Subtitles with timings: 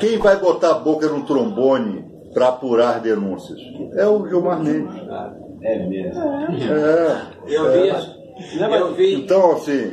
[0.00, 3.60] Quem vai botar a boca no trombone para apurar denúncias?
[3.94, 4.92] É o Gilmar Mendes.
[5.62, 6.20] É mesmo.
[6.20, 8.64] É, Eu vi.
[8.74, 9.14] Eu vi.
[9.22, 9.92] Então, assim,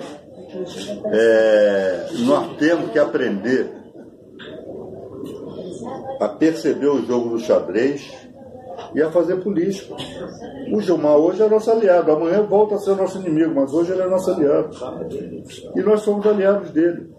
[1.14, 3.72] é, nós temos que aprender
[6.20, 8.12] a perceber o jogo do xadrez
[8.96, 9.94] e a fazer política.
[10.74, 14.02] O Gilmar hoje é nosso aliado, amanhã volta a ser nosso inimigo, mas hoje ele
[14.02, 14.76] é nosso aliado.
[15.76, 17.14] E nós somos aliados dele.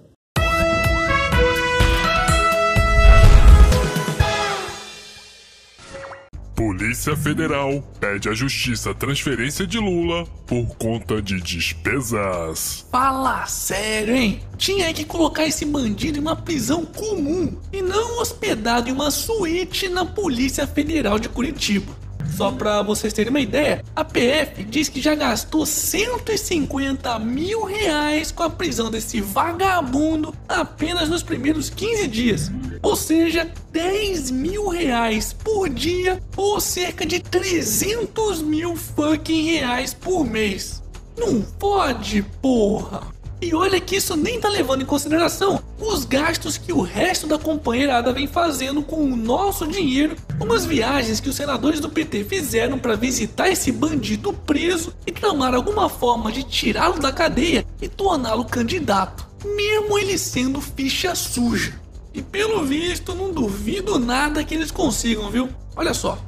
[6.67, 12.85] Polícia Federal pede à Justiça transferência de Lula por conta de despesas.
[12.91, 14.41] Fala sério, hein?
[14.59, 19.89] Tinha que colocar esse bandido em uma prisão comum e não hospedado em uma suíte
[19.89, 22.06] na Polícia Federal de Curitiba.
[22.37, 28.31] Só pra vocês terem uma ideia, a PF diz que já gastou 150 mil reais
[28.31, 32.53] com a prisão desse vagabundo apenas nos primeiros 15 dias.
[32.83, 40.23] Ou seja, 10 mil reais por dia ou cerca de 300 mil fucking reais por
[40.23, 40.83] mês.
[41.17, 43.16] Não pode, porra!
[43.47, 47.39] E olha que isso nem tá levando em consideração os gastos que o resto da
[47.39, 52.25] companheirada vem fazendo com o nosso dinheiro, como as viagens que os senadores do PT
[52.25, 57.89] fizeram para visitar esse bandido preso e tramar alguma forma de tirá-lo da cadeia e
[57.89, 61.73] torná-lo candidato, mesmo ele sendo ficha suja.
[62.13, 65.49] E pelo visto, não duvido nada que eles consigam, viu?
[65.77, 66.19] Olha só.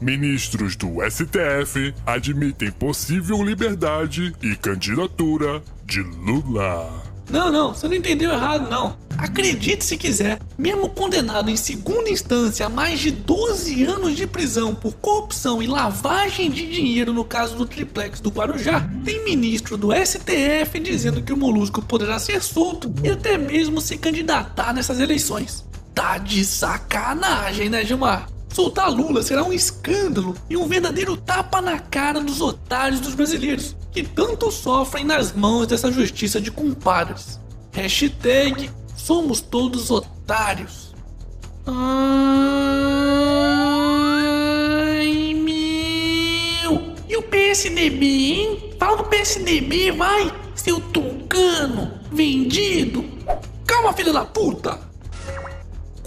[0.00, 7.02] Ministros do STF admitem possível liberdade e candidatura de Lula.
[7.30, 8.96] Não, não, você não entendeu errado, não.
[9.16, 14.74] Acredite se quiser, mesmo condenado em segunda instância a mais de 12 anos de prisão
[14.74, 19.88] por corrupção e lavagem de dinheiro no caso do triplex do Guarujá, tem ministro do
[19.92, 25.64] STF dizendo que o Molusco poderá ser solto e até mesmo se candidatar nessas eleições.
[25.94, 28.28] Tá de sacanagem, né, Gilmar?
[28.52, 33.76] Soltar Lula será um escândalo e um verdadeiro tapa na cara dos otários dos brasileiros,
[33.92, 37.38] que tanto sofrem nas mãos dessa justiça de compadres.
[37.72, 40.94] Hashtag somos todos otários.
[41.66, 41.74] Ai,
[45.34, 46.94] meu!
[47.08, 48.74] E o PSDB, hein?
[48.78, 50.32] Fala do PSDB, vai!
[50.54, 51.92] Seu tucano!
[52.10, 53.04] Vendido!
[53.66, 54.87] Calma, filho da puta!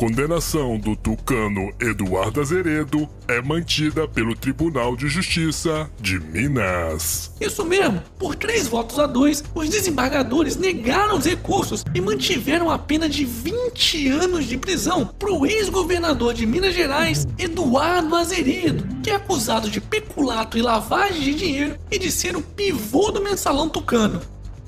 [0.02, 7.32] Condenação do tucano Eduardo Azeredo é mantida pelo Tribunal de Justiça de Minas.
[7.40, 12.80] Isso mesmo, por três votos a dois, os desembargadores negaram os recursos e mantiveram a
[12.80, 19.12] pena de 20 anos de prisão para o ex-governador de Minas Gerais, Eduardo Azeredo, que
[19.12, 23.70] é acusado de peculato e lavagem de dinheiro e de ser o pivô do mensalão
[23.70, 24.20] tucano.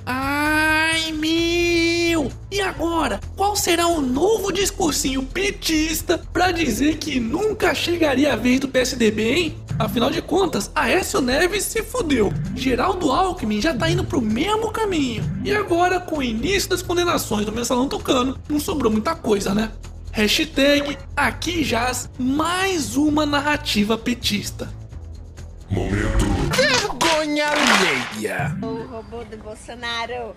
[0.06, 2.32] Ai meu!
[2.52, 8.60] E agora, qual será o novo discursinho petista para dizer que nunca chegaria a vez
[8.60, 9.56] do PSDB, hein?
[9.80, 12.32] Afinal de contas, Aécio Neves se fudeu.
[12.56, 15.24] Geraldo Alckmin já tá indo pro mesmo caminho.
[15.44, 19.72] E agora, com o início das condenações do mensalão tucano, não sobrou muita coisa, né?
[20.12, 24.72] Hashtag aqui jaz mais uma narrativa petista.
[25.72, 26.26] Momento
[26.56, 28.56] Vergonha alheia.
[28.94, 30.36] Robô do Bolsonaro.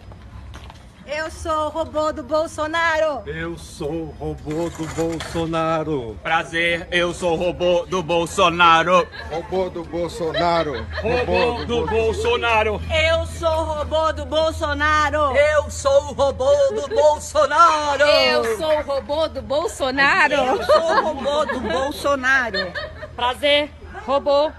[1.06, 3.22] Eu sou o robô do Bolsonaro.
[3.26, 6.18] Eu sou o robô do Bolsonaro.
[6.22, 9.06] Prazer, eu sou o robô do Bolsonaro.
[9.30, 10.86] Robô do Bolsonaro.
[11.02, 12.80] Robô do Bolsonaro.
[12.90, 15.36] Eu sou o robô do Bolsonaro.
[15.36, 18.04] Eu sou o robô do Bolsonaro.
[18.06, 20.32] Eu sou o robô do Bolsonaro.
[20.32, 22.72] Eu sou o robô do Bolsonaro.
[23.14, 23.70] Prazer,
[24.06, 24.50] robô.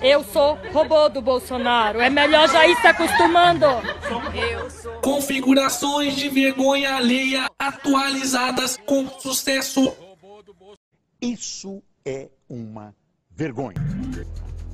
[0.00, 2.00] Eu sou robô do Bolsonaro.
[2.00, 3.66] É melhor já ir se acostumando.
[4.34, 4.92] Eu sou.
[5.00, 9.96] Configurações de vergonha alheia atualizadas com sucesso.
[11.20, 12.94] Isso é uma
[13.30, 13.74] vergonha.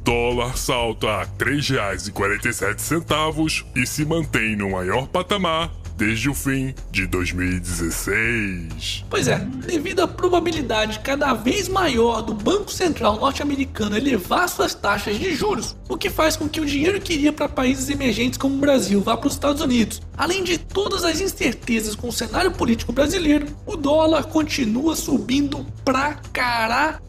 [0.05, 7.07] Dólar salta a R$ 3,47 e se mantém no maior patamar desde o fim de
[7.07, 9.05] 2016.
[9.09, 15.19] Pois é, devido à probabilidade cada vez maior do Banco Central norte-americano elevar suas taxas
[15.19, 18.57] de juros, o que faz com que o dinheiro que iria para países emergentes como
[18.57, 22.51] o Brasil vá para os Estados Unidos, além de todas as incertezas com o cenário
[22.53, 27.03] político brasileiro, o dólar continua subindo pra caralho,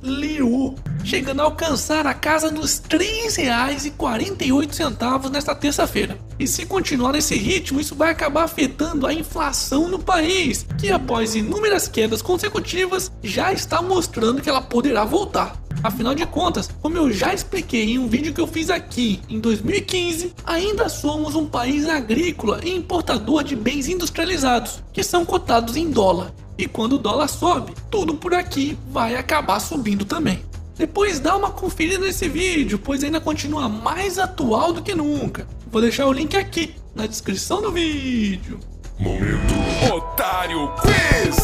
[1.03, 6.17] chegando a alcançar a casa dos R$ 3,48 nesta terça-feira.
[6.39, 11.35] E se continuar nesse ritmo, isso vai acabar afetando a inflação no país, que após
[11.35, 15.61] inúmeras quedas consecutivas já está mostrando que ela poderá voltar.
[15.83, 19.39] Afinal de contas, como eu já expliquei em um vídeo que eu fiz aqui em
[19.39, 25.89] 2015, ainda somos um país agrícola e importador de bens industrializados, que são cotados em
[25.89, 26.31] dólar.
[26.57, 30.41] E quando o dólar sobe, tudo por aqui vai acabar subindo também.
[30.77, 35.47] Depois dá uma conferida nesse vídeo, pois ainda continua mais atual do que nunca.
[35.67, 38.59] Vou deixar o link aqui na descrição do vídeo.
[38.99, 39.53] Momento
[39.93, 41.37] Otário Quiz!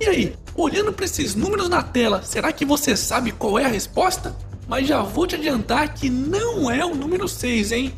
[0.00, 3.68] E aí, olhando para esses números na tela, será que você sabe qual é a
[3.68, 4.36] resposta?
[4.66, 7.94] Mas já vou te adiantar que não é o número 6, hein?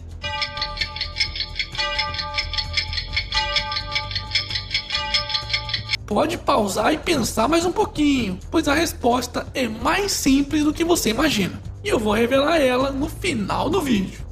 [6.06, 10.84] Pode pausar e pensar mais um pouquinho, pois a resposta é mais simples do que
[10.84, 11.60] você imagina.
[11.82, 14.24] E eu vou revelar ela no final do vídeo.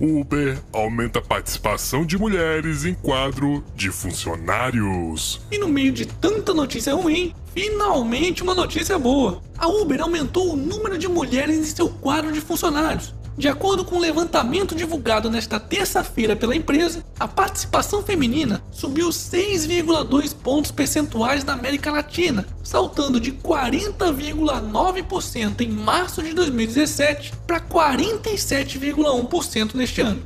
[0.00, 5.42] Uber aumenta a participação de mulheres em quadro de funcionários.
[5.52, 9.42] E no meio de tanta notícia ruim, finalmente uma notícia boa.
[9.58, 13.14] A Uber aumentou o número de mulheres em seu quadro de funcionários.
[13.36, 19.08] De acordo com o um levantamento divulgado nesta terça-feira pela empresa, a participação feminina subiu
[19.08, 29.74] 6,2 pontos percentuais na América Latina, saltando de 40,9% em março de 2017 para 47,1%
[29.74, 30.22] neste ano.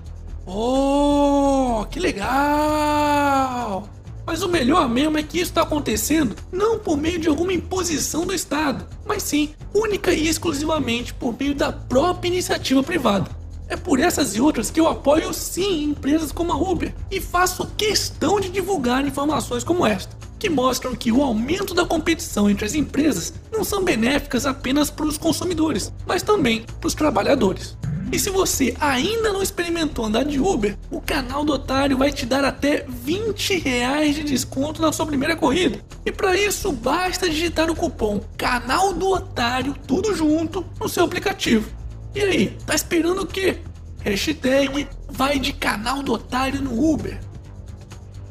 [0.47, 3.89] Oh, que legal!
[4.29, 8.27] Mas o melhor mesmo é que isso está acontecendo não por meio de alguma imposição
[8.27, 13.31] do Estado, mas sim única e exclusivamente por meio da própria iniciativa privada.
[13.71, 17.71] É por essas e outras que eu apoio sim empresas como a Uber e faço
[17.75, 22.75] questão de divulgar informações como esta, que mostram que o aumento da competição entre as
[22.75, 27.79] empresas não são benéficas apenas para os consumidores, mas também para os trabalhadores.
[28.11, 32.25] E se você ainda não experimentou andar de Uber, o canal do Otário vai te
[32.25, 35.79] dar até 20 reais de desconto na sua primeira corrida.
[36.07, 41.71] E para isso basta digitar o cupom Canal do Otário, tudo junto, no seu aplicativo.
[42.15, 43.59] E aí, tá esperando o quê?
[44.01, 47.21] Hashtag vai de canal do Otário no Uber.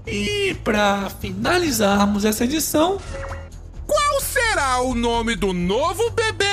[0.07, 2.97] E para finalizarmos essa edição,
[3.85, 6.46] qual será o nome do novo bebê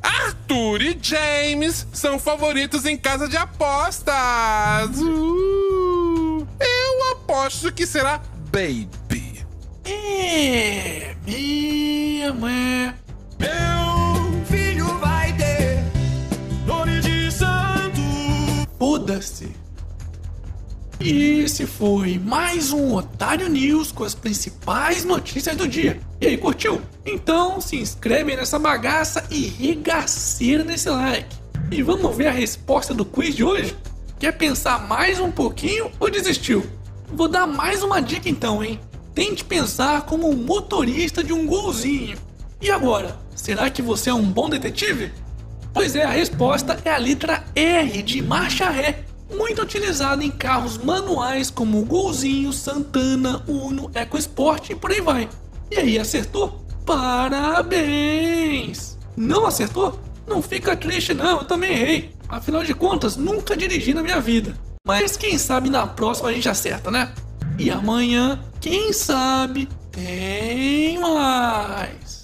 [0.00, 4.96] Arthur e James são favoritos em casa de apostas.
[4.96, 8.20] Uh, eu aposto que será
[8.52, 9.44] Baby.
[9.84, 12.94] É, minha mãe.
[21.02, 25.98] E esse foi mais um Otário News com as principais notícias do dia.
[26.20, 26.82] E aí, curtiu?
[27.06, 31.34] Então se inscreve nessa bagaça e regaceira nesse like.
[31.70, 33.74] E vamos ver a resposta do quiz de hoje?
[34.18, 36.66] Quer pensar mais um pouquinho ou desistiu?
[37.08, 38.78] Vou dar mais uma dica então, hein?
[39.14, 42.18] Tente pensar como um motorista de um golzinho.
[42.60, 45.10] E agora, será que você é um bom detetive?
[45.72, 49.04] Pois é, a resposta é a letra R de marcha ré
[49.34, 55.28] muito utilizada em carros manuais como Golzinho, Santana, Uno, EcoSport e por aí vai.
[55.70, 56.64] E aí, acertou?
[56.84, 58.10] Parabéns!
[59.16, 60.00] Não acertou?
[60.26, 62.14] Não fica triste não, eu também errei.
[62.28, 64.54] Afinal de contas, nunca dirigi na minha vida.
[64.86, 67.12] Mas quem sabe na próxima a gente acerta, né?
[67.58, 72.19] E amanhã, quem sabe, tem mais.